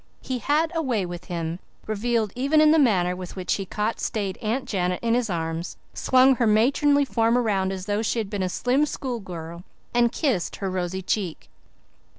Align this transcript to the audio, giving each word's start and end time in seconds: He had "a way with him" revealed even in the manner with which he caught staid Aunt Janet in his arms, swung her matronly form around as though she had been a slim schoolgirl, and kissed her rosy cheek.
He 0.21 0.39
had 0.39 0.71
"a 0.73 0.81
way 0.81 1.05
with 1.05 1.25
him" 1.25 1.59
revealed 1.85 2.33
even 2.35 2.59
in 2.59 2.71
the 2.71 2.79
manner 2.79 3.15
with 3.15 3.35
which 3.35 3.53
he 3.53 3.67
caught 3.67 3.99
staid 3.99 4.35
Aunt 4.39 4.65
Janet 4.65 4.99
in 5.03 5.13
his 5.13 5.29
arms, 5.29 5.77
swung 5.93 6.37
her 6.37 6.47
matronly 6.47 7.05
form 7.05 7.37
around 7.37 7.71
as 7.71 7.85
though 7.85 8.01
she 8.01 8.17
had 8.17 8.27
been 8.27 8.41
a 8.41 8.49
slim 8.49 8.87
schoolgirl, 8.87 9.63
and 9.93 10.11
kissed 10.11 10.55
her 10.55 10.71
rosy 10.71 11.03
cheek. 11.03 11.49